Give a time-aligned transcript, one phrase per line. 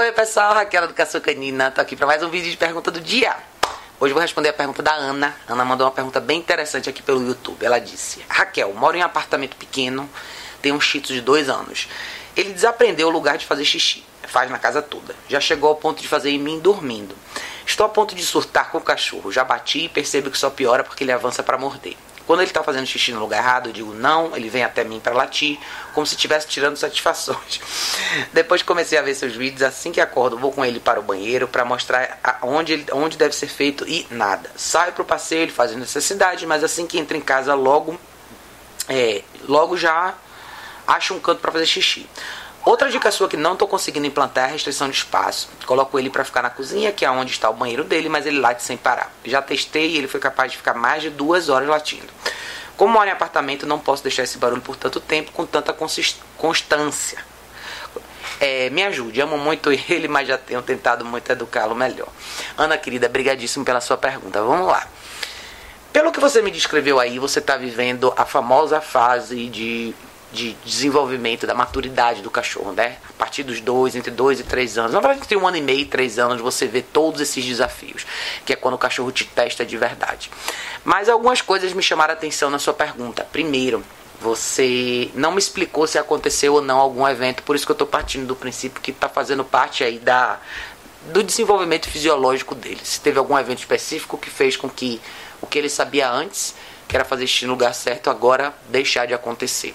[0.00, 1.70] Oi, pessoal, Raquel do Caçucanina.
[1.70, 3.36] Tô aqui para mais um vídeo de pergunta do dia.
[4.00, 5.36] Hoje vou responder a pergunta da Ana.
[5.46, 7.62] Ana mandou uma pergunta bem interessante aqui pelo YouTube.
[7.62, 10.08] Ela disse: Raquel, moro em um apartamento pequeno,
[10.62, 11.86] tenho um chito de dois anos.
[12.34, 15.14] Ele desaprendeu o lugar de fazer xixi, faz na casa toda.
[15.28, 17.14] Já chegou ao ponto de fazer em mim dormindo.
[17.66, 19.30] Estou a ponto de surtar com o cachorro.
[19.30, 21.94] Já bati e percebo que só piora porque ele avança para morder.
[22.30, 25.00] Quando ele está fazendo xixi no lugar errado, eu digo não, ele vem até mim
[25.00, 25.58] para latir,
[25.92, 27.60] como se estivesse tirando satisfações.
[28.32, 31.48] Depois comecei a ver seus vídeos, assim que acordo, vou com ele para o banheiro
[31.48, 34.48] para mostrar onde, ele, onde deve ser feito e nada.
[34.54, 37.98] Saio para o passeio, ele faz necessidade, mas assim que entra em casa, logo,
[38.88, 40.14] é, logo já
[40.86, 42.08] acha um canto para fazer xixi.
[42.64, 45.48] Outra dica sua que não estou conseguindo implantar é a restrição de espaço.
[45.64, 48.38] Coloco ele para ficar na cozinha, que é onde está o banheiro dele, mas ele
[48.38, 49.10] late sem parar.
[49.24, 52.08] Já testei e ele foi capaz de ficar mais de duas horas latindo.
[52.76, 55.74] Como moro em apartamento, não posso deixar esse barulho por tanto tempo com tanta
[56.36, 57.18] constância.
[58.38, 62.08] É, me ajude, amo muito ele, mas já tenho tentado muito educá-lo melhor.
[62.56, 64.42] Ana querida, brigadíssimo pela sua pergunta.
[64.42, 64.86] Vamos lá.
[65.92, 69.94] Pelo que você me descreveu aí, você está vivendo a famosa fase de
[70.32, 72.98] de desenvolvimento, da maturidade do cachorro, né?
[73.08, 74.92] A partir dos dois, entre dois e três anos.
[74.92, 78.06] Na verdade, entre um ano e meio e três anos, você vê todos esses desafios,
[78.44, 80.30] que é quando o cachorro te testa de verdade.
[80.84, 83.26] Mas algumas coisas me chamaram a atenção na sua pergunta.
[83.32, 83.82] Primeiro,
[84.20, 87.88] você não me explicou se aconteceu ou não algum evento, por isso que eu estou
[87.88, 90.38] partindo do princípio que está fazendo parte aí da,
[91.12, 92.80] do desenvolvimento fisiológico dele.
[92.84, 95.00] Se teve algum evento específico que fez com que
[95.40, 96.54] o que ele sabia antes,
[96.86, 99.74] que era fazer xixi no lugar certo, agora deixar de acontecer.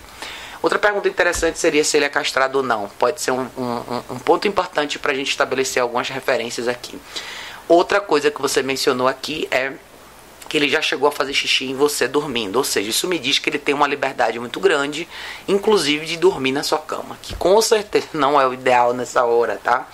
[0.66, 2.90] Outra pergunta interessante seria se ele é castrado ou não.
[2.98, 7.00] Pode ser um, um, um ponto importante para a gente estabelecer algumas referências aqui.
[7.68, 9.74] Outra coisa que você mencionou aqui é
[10.50, 12.56] que ele já chegou a fazer xixi em você dormindo.
[12.56, 15.08] Ou seja, isso me diz que ele tem uma liberdade muito grande,
[15.48, 19.62] inclusive de dormir na sua cama, que com certeza não é o ideal nessa hora,
[19.64, 19.88] tá?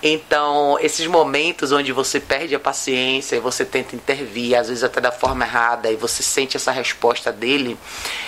[0.00, 5.00] Então, esses momentos onde você perde a paciência e você tenta intervir, às vezes até
[5.00, 7.76] da forma errada, e você sente essa resposta dele,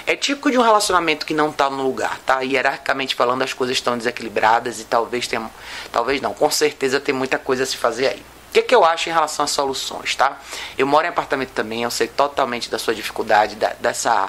[0.05, 2.41] é típico de um relacionamento que não está no lugar, tá?
[2.41, 5.49] Hierarquicamente falando, as coisas estão desequilibradas e talvez tenha,
[5.93, 8.23] talvez não, com certeza tem muita coisa a se fazer aí.
[8.49, 10.41] O que, que eu acho em relação às soluções, tá?
[10.77, 14.29] Eu moro em apartamento também, eu sei totalmente da sua dificuldade, da, dessa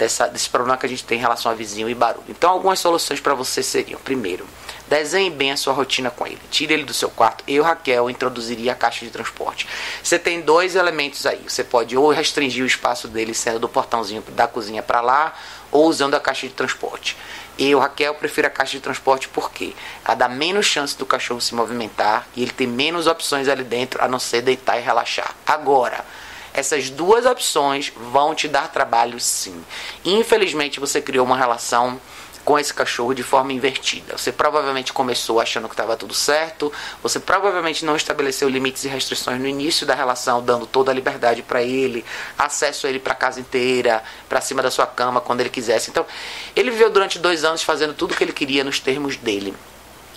[0.00, 2.24] dessa, desse problema que a gente tem em relação a vizinho e barulho.
[2.30, 4.46] Então, algumas soluções para você seriam: primeiro,
[4.90, 6.40] desenhe bem a sua rotina com ele.
[6.50, 7.44] Tire ele do seu quarto.
[7.46, 9.68] Eu, Raquel, introduziria a caixa de transporte.
[10.02, 11.40] Você tem dois elementos aí.
[11.46, 15.32] Você pode ou restringir o espaço dele sendo do portãozinho da cozinha para lá,
[15.70, 17.16] ou usando a caixa de transporte.
[17.56, 19.74] Eu, Raquel, prefiro a caixa de transporte porque
[20.04, 24.02] ela dá menos chance do cachorro se movimentar e ele tem menos opções ali dentro
[24.02, 25.36] a não ser deitar e relaxar.
[25.46, 26.04] Agora,
[26.52, 29.64] essas duas opções vão te dar trabalho sim.
[30.04, 32.00] Infelizmente você criou uma relação
[32.44, 34.16] com esse cachorro de forma invertida.
[34.16, 39.40] Você provavelmente começou achando que estava tudo certo, você provavelmente não estabeleceu limites e restrições
[39.40, 42.04] no início da relação, dando toda a liberdade para ele,
[42.38, 45.90] acesso a ele para a casa inteira, para cima da sua cama quando ele quisesse.
[45.90, 46.06] Então,
[46.56, 49.54] ele viveu durante dois anos fazendo tudo o que ele queria nos termos dele.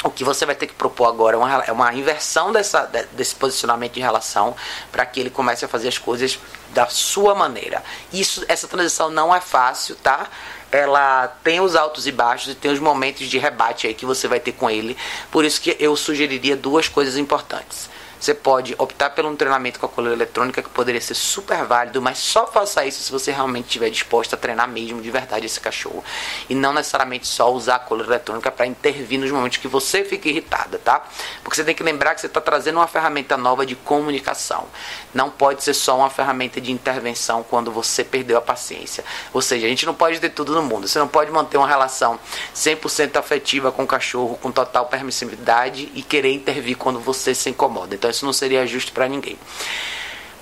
[0.03, 3.33] O que você vai ter que propor agora é uma, é uma inversão dessa, desse
[3.35, 4.55] posicionamento de relação
[4.91, 6.37] para que ele comece a fazer as coisas
[6.73, 7.81] da sua maneira.
[8.11, 10.27] Isso, essa transição não é fácil, tá?
[10.71, 14.27] Ela tem os altos e baixos e tem os momentos de rebate aí que você
[14.27, 14.97] vai ter com ele.
[15.31, 17.89] Por isso que eu sugeriria duas coisas importantes.
[18.23, 22.01] Você pode optar por um treinamento com a coleira eletrônica que poderia ser super válido,
[22.01, 25.59] mas só faça isso se você realmente estiver disposto a treinar mesmo de verdade esse
[25.59, 26.01] cachorro.
[26.49, 30.29] E não necessariamente só usar a coleira eletrônica para intervir nos momentos que você fica
[30.29, 31.05] irritada, tá?
[31.43, 34.67] Porque você tem que lembrar que você está trazendo uma ferramenta nova de comunicação.
[35.13, 39.03] Não pode ser só uma ferramenta de intervenção quando você perdeu a paciência.
[39.33, 40.87] Ou seja, a gente não pode ter tudo no mundo.
[40.87, 42.17] Você não pode manter uma relação
[42.55, 47.93] 100% afetiva com o cachorro, com total permissividade e querer intervir quando você se incomoda.
[47.93, 49.37] Então, isso não seria justo para ninguém.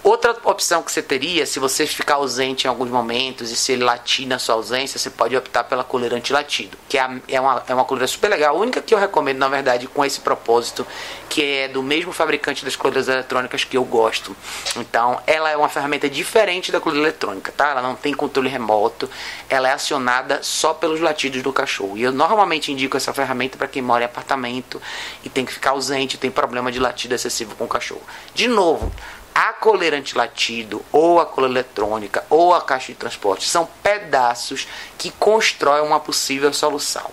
[0.03, 3.84] Outra opção que você teria, se você ficar ausente em alguns momentos e se ele
[3.84, 7.73] latir na sua ausência, você pode optar pela coleira antilatido, que é, é, uma, é
[7.75, 8.56] uma coleira super legal.
[8.56, 10.88] A única que eu recomendo, na verdade, com esse propósito,
[11.30, 14.36] que é do mesmo fabricante das coleiras eletrônicas que eu gosto.
[14.75, 17.69] Então, ela é uma ferramenta diferente da coleira eletrônica, tá?
[17.69, 19.07] Ela não tem controle remoto,
[19.48, 21.95] ela é acionada só pelos latidos do cachorro.
[21.95, 24.81] E eu normalmente indico essa ferramenta para quem mora em apartamento
[25.24, 28.01] e tem que ficar ausente, tem problema de latido excessivo com o cachorro.
[28.33, 28.92] De novo,
[29.41, 34.67] a coleira antilatido, ou a coleira eletrônica, ou a caixa de transporte são pedaços
[34.99, 37.09] que constroem uma possível solução.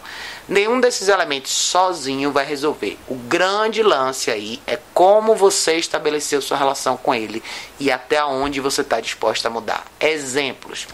[0.47, 2.99] Nenhum desses elementos sozinho vai resolver.
[3.09, 7.43] O grande lance aí é como você estabeleceu sua relação com ele
[7.81, 9.87] e até onde você está disposto a mudar.
[9.99, 10.87] Exemplos.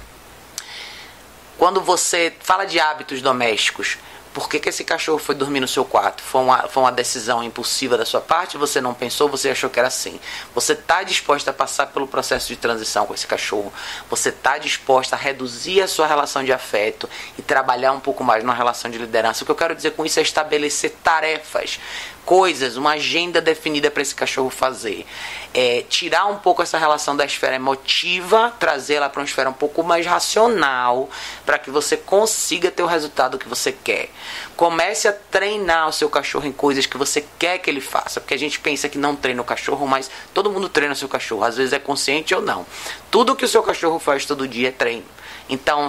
[1.59, 3.99] Quando você fala de hábitos domésticos,
[4.35, 6.21] Por que, que esse cachorro foi dormir no seu quarto?
[6.21, 8.59] Foi uma, foi uma decisão impulsiva da sua parte?
[8.59, 9.29] Você não pensou?
[9.29, 10.19] Você achou que era assim?
[10.53, 13.73] Você está disposta a passar pelo processo de transição com esse cachorro?
[14.11, 17.09] Você está disposta a reduzir a sua relação de afeto
[17.39, 19.45] e trabalhar um pouco mais na relação de liderança?
[19.45, 21.79] O que eu quero dizer com isso é estabelecer tarefas
[22.25, 25.07] coisas, uma agenda definida para esse cachorro fazer.
[25.53, 29.83] É, tirar um pouco essa relação da esfera emotiva, trazê-la para uma esfera um pouco
[29.83, 31.09] mais racional,
[31.45, 34.11] para que você consiga ter o resultado que você quer.
[34.57, 38.35] Comece a treinar o seu cachorro em coisas que você quer que ele faça, porque
[38.35, 41.45] a gente pensa que não treina o cachorro, mas todo mundo treina o seu cachorro,
[41.45, 42.67] às vezes é consciente ou não.
[43.11, 45.05] Tudo que o seu cachorro faz todo dia é treino.
[45.49, 45.87] Então,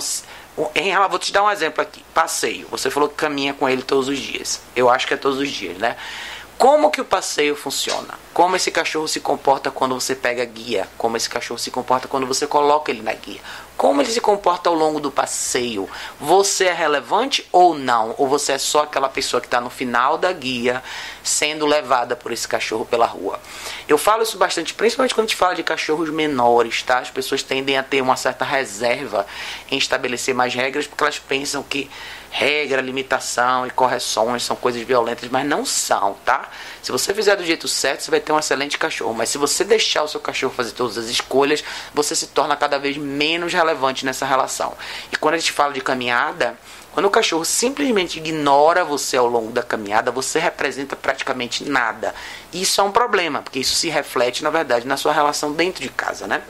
[0.74, 2.04] em, vou te dar um exemplo aqui.
[2.14, 2.68] Passeio.
[2.70, 4.62] Você falou que caminha com ele todos os dias.
[4.76, 5.96] Eu acho que é todos os dias, né?
[6.58, 8.14] Como que o passeio funciona?
[8.34, 10.88] Como esse cachorro se comporta quando você pega a guia?
[10.98, 13.42] Como esse cachorro se comporta quando você coloca ele na guia?
[13.78, 15.90] Como ele se comporta ao longo do passeio?
[16.20, 18.16] Você é relevante ou não?
[18.18, 20.82] Ou você é só aquela pessoa que está no final da guia
[21.22, 23.40] sendo levada por esse cachorro pela rua?
[23.88, 27.00] Eu falo isso bastante, principalmente quando a gente fala de cachorros menores, tá?
[27.00, 29.28] As pessoas tendem a ter uma certa reserva
[29.70, 31.90] em estabelecer mais regras porque elas pensam que
[32.30, 36.50] regra, limitação e correções são coisas violentas, mas não são, tá?
[36.82, 39.64] Se você fizer do jeito certo, você vai ter um excelente cachorro, mas se você
[39.64, 41.64] deixar o seu cachorro fazer todas as escolhas,
[41.94, 44.74] você se torna cada vez menos relevante nessa relação.
[45.12, 46.58] E quando a gente fala de caminhada,
[46.96, 52.16] quando o cachorro simplesmente ignora você ao longo da caminhada, você representa praticamente nada.
[52.54, 55.90] Isso é um problema, porque isso se reflete, na verdade, na sua relação dentro de
[55.90, 56.42] casa, né?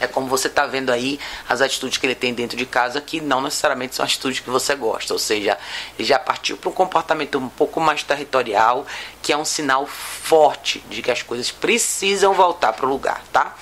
[0.00, 1.18] É como você está vendo aí
[1.48, 4.74] as atitudes que ele tem dentro de casa, que não necessariamente são atitudes que você
[4.74, 5.12] gosta.
[5.12, 5.58] Ou seja,
[5.98, 8.86] ele já partiu para um comportamento um pouco mais territorial,
[9.22, 13.54] que é um sinal forte de que as coisas precisam voltar para o lugar, tá?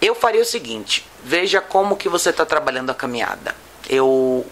[0.00, 3.54] Eu faria o seguinte: veja como que você está trabalhando a caminhada.
[3.88, 4.46] Eu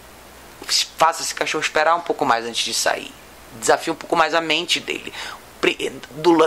[0.97, 3.13] faço esse cachorro esperar um pouco mais antes de sair.
[3.59, 5.13] Desafio um pouco mais a mente dele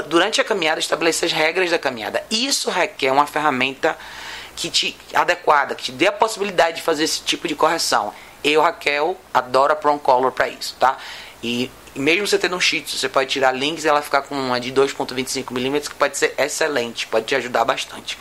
[0.07, 2.25] durante a caminhada estabelecer as regras da caminhada.
[2.31, 3.97] Isso requer uma ferramenta
[4.61, 8.13] que te adequada, que te dê a possibilidade de fazer esse tipo de correção.
[8.45, 10.99] Eu, Raquel, adoro a Prom Color para isso, tá?
[11.43, 14.61] E mesmo você tendo um Tzu, você pode tirar links e ela ficar com uma
[14.61, 18.19] de 2.25mm que pode ser excelente, pode te ajudar bastante.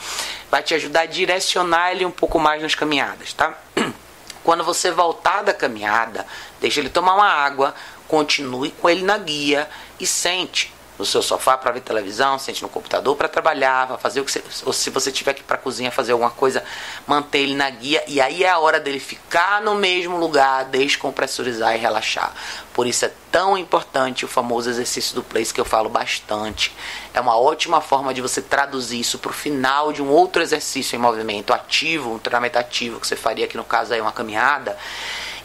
[0.49, 3.57] Vai te ajudar a direcionar ele um pouco mais nas caminhadas, tá?
[4.41, 6.25] Quando você voltar da caminhada,
[6.61, 7.75] deixa ele tomar uma água,
[8.07, 9.69] continue com ele na guia
[9.99, 14.19] e sente no seu sofá para ver televisão, sente no computador para trabalhar, para fazer
[14.19, 16.61] o que você, ou se você tiver que ir para cozinha fazer alguma coisa,
[17.07, 21.73] manter ele na guia e aí é a hora dele ficar no mesmo lugar, descompressurizar
[21.73, 22.33] e relaxar.
[22.73, 26.75] Por isso é tão importante o famoso exercício do place que eu falo bastante.
[27.13, 30.97] É uma ótima forma de você traduzir isso para o final de um outro exercício
[30.97, 34.77] em movimento ativo, um treinamento ativo que você faria aqui no caso aí uma caminhada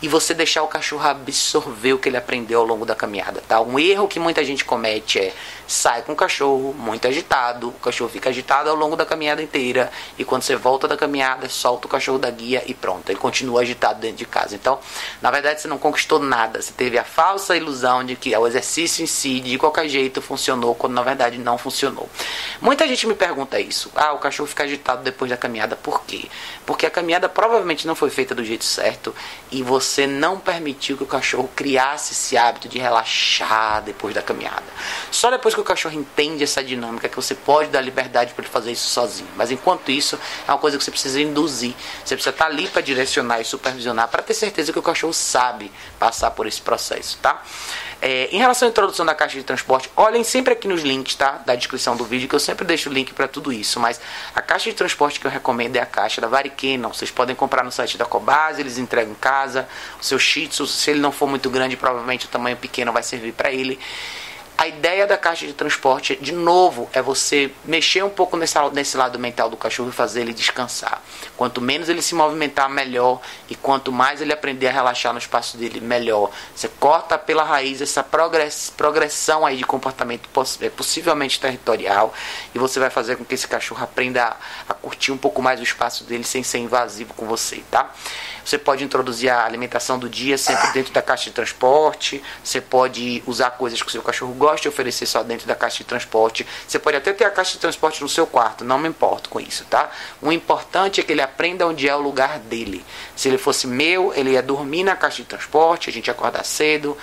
[0.02, 3.60] e você deixar o cachorro absorver o que ele aprendeu ao longo da caminhada, tá?
[3.60, 5.32] Um erro que muita gente comete é
[5.66, 9.90] sai com o cachorro muito agitado, o cachorro fica agitado ao longo da caminhada inteira
[10.18, 13.62] e quando você volta da caminhada, solta o cachorro da guia e pronto, ele continua
[13.62, 14.54] agitado dentro de casa.
[14.54, 14.78] Então,
[15.22, 19.02] na verdade, você não conquistou nada, você teve a falsa ilusão de que o exercício
[19.02, 22.08] em si, de qualquer jeito, funcionou, quando na verdade não funcionou.
[22.60, 23.90] Muita gente me pergunta isso.
[23.94, 26.28] Ah, o cachorro fica agitado depois da caminhada, por quê?
[26.66, 29.14] Porque a caminhada provavelmente não foi feita do jeito certo
[29.50, 34.64] e você não permitiu que o cachorro criasse esse hábito de relaxar depois da caminhada.
[35.10, 38.52] Só depois que o cachorro entende essa dinâmica, que você pode dar liberdade para ele
[38.52, 39.28] fazer isso sozinho.
[39.36, 41.74] Mas enquanto isso, é uma coisa que você precisa induzir.
[42.04, 45.12] Você precisa estar tá ali para direcionar e supervisionar, para ter certeza que o cachorro
[45.12, 47.42] sabe passar por esse processo, tá?
[48.06, 51.40] É, em relação à introdução da caixa de transporte, olhem sempre aqui nos links, tá?
[51.46, 53.80] Da descrição do vídeo, que eu sempre deixo o link para tudo isso.
[53.80, 53.98] Mas
[54.34, 56.92] a caixa de transporte que eu recomendo é a caixa da Varicanon.
[56.92, 59.66] Vocês podem comprar no site da Cobase, eles entregam em casa.
[59.98, 63.02] O seu Shih Tzu, se ele não for muito grande, provavelmente o tamanho pequeno vai
[63.02, 63.80] servir para ele.
[64.56, 68.96] A ideia da caixa de transporte, de novo, é você mexer um pouco nesse, nesse
[68.96, 71.02] lado mental do cachorro e fazer ele descansar.
[71.36, 73.20] Quanto menos ele se movimentar, melhor.
[73.50, 76.30] E quanto mais ele aprender a relaxar no espaço dele, melhor.
[76.54, 80.28] Você corta pela raiz essa progress, progressão aí de comportamento
[80.60, 82.14] é, possivelmente territorial.
[82.54, 84.36] E você vai fazer com que esse cachorro aprenda a,
[84.68, 87.92] a curtir um pouco mais o espaço dele sem ser invasivo com você, tá?
[88.44, 92.22] Você pode introduzir a alimentação do dia sempre dentro da caixa de transporte.
[92.42, 95.78] Você pode usar coisas que o seu cachorro gosta de oferecer só dentro da caixa
[95.78, 96.46] de transporte.
[96.68, 99.40] Você pode até ter a caixa de transporte no seu quarto, não me importo com
[99.40, 99.90] isso, tá?
[100.20, 102.84] O importante é que ele aprenda onde é o lugar dele.
[103.16, 106.44] Se ele fosse meu, ele ia dormir na caixa de transporte, a gente ia acordar
[106.44, 106.96] cedo,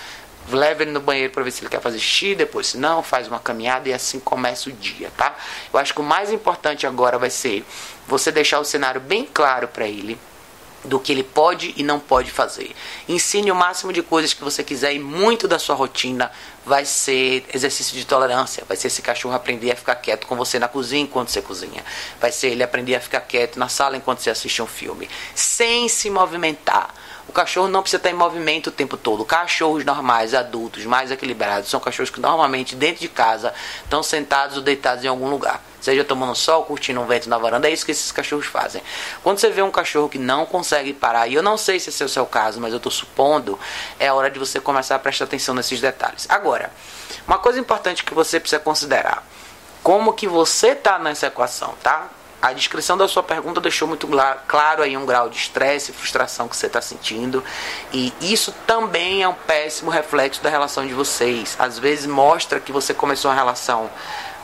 [0.50, 3.26] leva ele no banheiro para ver se ele quer fazer xixi, depois se não, faz
[3.26, 5.34] uma caminhada e assim começa o dia, tá?
[5.72, 7.64] Eu acho que o mais importante agora vai ser
[8.06, 10.16] você deixar o cenário bem claro para ele
[10.84, 12.74] do que ele pode e não pode fazer.
[13.08, 16.30] Ensine o máximo de coisas que você quiser e muito da sua rotina
[16.64, 18.64] vai ser exercício de tolerância.
[18.66, 21.84] Vai ser esse cachorro aprender a ficar quieto com você na cozinha enquanto você cozinha.
[22.20, 25.88] Vai ser ele aprender a ficar quieto na sala enquanto você assiste um filme, sem
[25.88, 26.94] se movimentar.
[27.28, 29.24] O cachorro não precisa estar em movimento o tempo todo.
[29.24, 34.62] Cachorros normais, adultos, mais equilibrados, são cachorros que normalmente dentro de casa estão sentados ou
[34.62, 35.62] deitados em algum lugar.
[35.80, 38.80] Seja tomando sol, curtindo um vento na varanda, é isso que esses cachorros fazem.
[39.22, 42.02] Quando você vê um cachorro que não consegue parar, e eu não sei se esse
[42.02, 43.58] é o seu caso, mas eu estou supondo,
[43.98, 46.26] é hora de você começar a prestar atenção nesses detalhes.
[46.28, 46.70] Agora,
[47.26, 49.26] uma coisa importante que você precisa considerar:
[49.82, 52.08] como que você está nessa equação, tá?
[52.42, 54.08] A descrição da sua pergunta deixou muito
[54.48, 57.42] claro aí um grau de estresse e frustração que você está sentindo.
[57.92, 61.54] E isso também é um péssimo reflexo da relação de vocês.
[61.56, 63.88] Às vezes mostra que você começou uma relação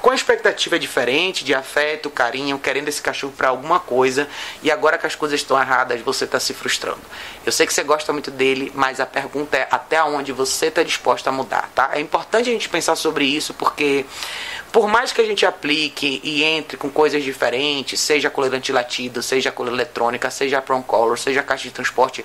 [0.00, 4.28] com a expectativa diferente de afeto, carinho, querendo esse cachorro para alguma coisa
[4.62, 7.00] e agora que as coisas estão erradas você está se frustrando.
[7.44, 10.82] Eu sei que você gosta muito dele, mas a pergunta é até onde você está
[10.82, 11.90] disposto a mudar, tá?
[11.92, 14.06] É importante a gente pensar sobre isso porque
[14.72, 19.50] por mais que a gente aplique e entre com coisas diferentes, seja coleira antilatido, seja
[19.50, 22.24] coleira eletrônica, seja prong color, seja caixa de transporte,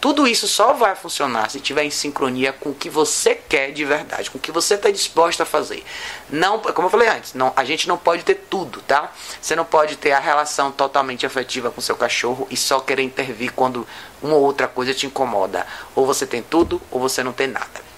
[0.00, 3.84] tudo isso só vai funcionar se estiver em sincronia com o que você quer de
[3.84, 5.84] verdade, com o que você está disposto a fazer.
[6.30, 9.12] Não, como eu falei não, a gente não pode ter tudo, tá?
[9.40, 13.52] Você não pode ter a relação totalmente afetiva com seu cachorro e só querer intervir
[13.52, 13.86] quando
[14.22, 15.66] uma ou outra coisa te incomoda.
[15.94, 17.89] Ou você tem tudo ou você não tem nada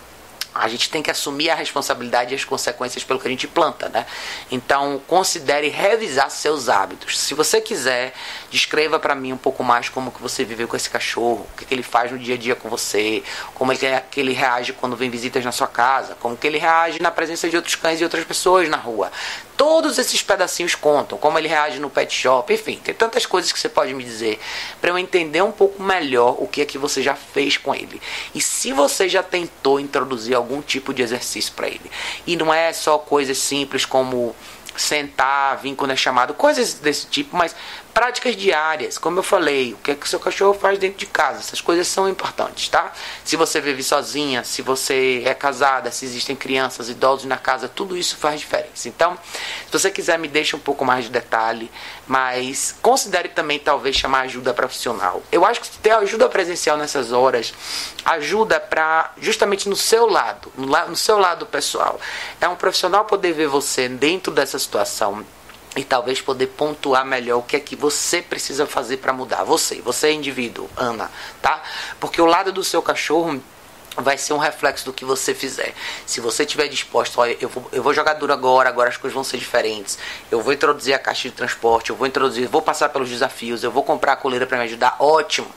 [0.54, 3.88] a gente tem que assumir a responsabilidade e as consequências pelo que a gente planta,
[3.88, 4.06] né?
[4.50, 7.18] Então, considere revisar seus hábitos.
[7.18, 8.12] Se você quiser,
[8.50, 11.64] descreva para mim um pouco mais como que você viveu com esse cachorro, o que,
[11.64, 13.23] que ele faz no dia a dia com você,
[13.54, 16.59] como é que, é ele reage quando vem visitas na sua casa, como que ele
[16.59, 19.11] reage na presença de outros cães e outras pessoas na rua.
[19.62, 23.61] Todos esses pedacinhos contam, como ele reage no pet shop, enfim, tem tantas coisas que
[23.61, 24.40] você pode me dizer
[24.81, 28.02] para eu entender um pouco melhor o que é que você já fez com ele.
[28.35, 31.92] E se você já tentou introduzir algum tipo de exercício para ele.
[32.26, 34.35] E não é só coisas simples como
[34.76, 37.55] sentar, vir quando é chamado, coisas desse tipo, mas
[37.93, 41.07] práticas diárias, como eu falei, o que é que o seu cachorro faz dentro de
[41.07, 42.93] casa, essas coisas são importantes, tá?
[43.25, 47.97] Se você vive sozinha, se você é casada, se existem crianças, idosos na casa, tudo
[47.97, 48.88] isso faz diferença.
[48.88, 49.19] Então,
[49.67, 51.71] se você quiser, me deixa um pouco mais de detalhe,
[52.07, 55.23] mas considere também talvez chamar ajuda profissional.
[55.31, 57.52] Eu acho que ter ajuda presencial nessas horas
[58.05, 62.00] ajuda para justamente no seu lado, no, no seu lado pessoal.
[62.41, 65.25] É um profissional poder ver você dentro dessa situação
[65.76, 69.45] e talvez poder pontuar melhor o que é que você precisa fazer para mudar.
[69.45, 71.62] Você, você é indivíduo, Ana, tá?
[71.99, 73.40] Porque o lado do seu cachorro
[73.97, 75.75] vai ser um reflexo do que você fizer.
[76.07, 79.14] Se você estiver disposto, olha, eu vou, eu vou jogar duro agora, agora as coisas
[79.14, 79.99] vão ser diferentes.
[80.31, 83.71] Eu vou introduzir a caixa de transporte, eu vou introduzir, vou passar pelos desafios, eu
[83.71, 85.49] vou comprar a coleira para me ajudar, ótimo.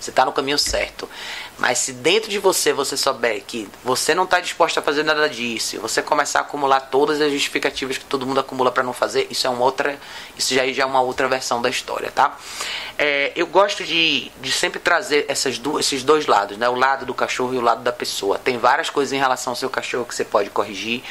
[0.00, 1.08] Você está no caminho certo.
[1.58, 5.28] Mas se dentro de você você souber que você não está disposto a fazer nada
[5.28, 9.28] disso, você começar a acumular todas as justificativas que todo mundo acumula para não fazer,
[9.30, 9.98] isso é uma outra,
[10.36, 12.36] isso já, já é uma outra versão da história, tá?
[12.98, 16.68] É, eu gosto de, de sempre trazer essas duas, esses dois lados, né?
[16.68, 18.38] O lado do cachorro e o lado da pessoa.
[18.38, 21.02] Tem várias coisas em relação ao seu cachorro que você pode corrigir,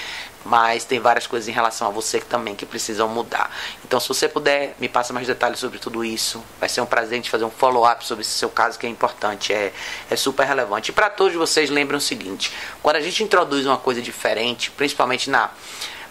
[0.46, 3.50] mas tem várias coisas em relação a você que também que precisam mudar.
[3.86, 6.44] Então, se você puder, me passa mais detalhes sobre tudo isso.
[6.60, 9.54] Vai ser um prazer de fazer um follow-up sobre esse seu caso que é importante,
[9.54, 9.72] é,
[10.10, 10.92] é super relevante.
[10.92, 15.30] E para todos vocês, lembrem o seguinte: quando a gente introduz uma coisa diferente, principalmente
[15.30, 15.52] na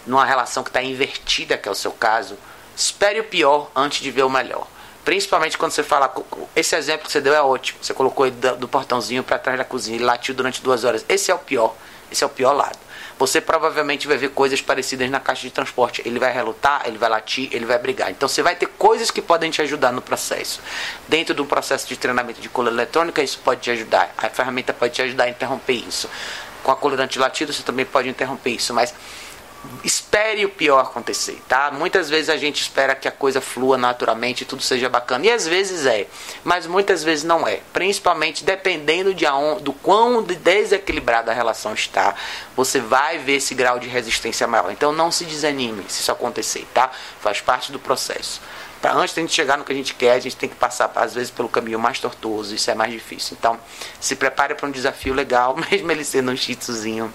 [0.05, 2.37] numa relação que está invertida, que é o seu caso,
[2.75, 4.67] espere o pior antes de ver o melhor.
[5.05, 6.13] Principalmente quando você fala.
[6.55, 7.79] Esse exemplo que você deu é ótimo.
[7.81, 11.05] Você colocou ele do, do portãozinho para trás da cozinha e latiu durante duas horas.
[11.07, 11.75] Esse é o pior.
[12.11, 12.77] Esse é o pior lado
[13.25, 16.01] você provavelmente vai ver coisas parecidas na caixa de transporte.
[16.05, 18.11] Ele vai relutar, ele vai latir, ele vai brigar.
[18.11, 20.59] Então você vai ter coisas que podem te ajudar no processo.
[21.07, 24.13] Dentro do processo de treinamento de cola eletrônica, isso pode te ajudar.
[24.17, 26.09] A ferramenta pode te ajudar a interromper isso.
[26.63, 28.73] Com a cola antilatido, você também pode interromper isso.
[28.73, 28.93] Mas
[29.83, 31.71] espere o pior acontecer, tá?
[31.71, 35.47] Muitas vezes a gente espera que a coisa flua naturalmente, tudo seja bacana, e às
[35.47, 36.07] vezes é,
[36.43, 37.61] mas muitas vezes não é.
[37.71, 42.15] Principalmente dependendo de aonde, do quão desequilibrada a relação está,
[42.55, 44.71] você vai ver esse grau de resistência maior.
[44.71, 46.91] Então não se desanime se isso acontecer, tá?
[47.19, 48.41] Faz parte do processo.
[48.81, 50.55] Para antes de a gente chegar no que a gente quer, a gente tem que
[50.55, 53.37] passar às vezes pelo caminho mais tortuoso, isso é mais difícil.
[53.39, 53.57] Então,
[53.97, 57.13] se prepare para um desafio legal, mesmo ele sendo um shitsuzinho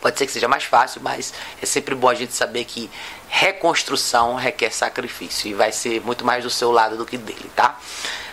[0.00, 2.90] Pode ser que seja mais fácil, mas é sempre bom a gente saber que
[3.28, 7.78] reconstrução requer sacrifício e vai ser muito mais do seu lado do que dele, tá?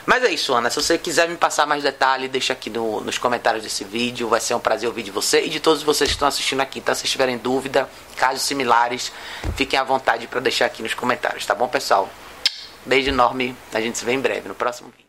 [0.05, 0.69] Mas é isso, Ana.
[0.69, 4.27] Se você quiser me passar mais detalhes, deixa aqui no, nos comentários desse vídeo.
[4.27, 6.79] Vai ser um prazer ouvir de você e de todos vocês que estão assistindo aqui.
[6.79, 9.13] Então, se tiverem dúvida, casos similares,
[9.55, 12.09] fiquem à vontade para deixar aqui nos comentários, tá bom, pessoal?
[12.85, 13.55] Beijo enorme.
[13.73, 15.02] A gente se vê em breve no próximo vídeo.